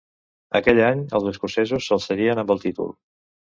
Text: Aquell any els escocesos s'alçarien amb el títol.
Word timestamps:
Aquell 0.59 0.81
any 0.85 1.03
els 1.19 1.27
escocesos 1.33 1.91
s'alçarien 1.91 2.45
amb 2.47 2.57
el 2.57 2.65
títol. 2.67 2.93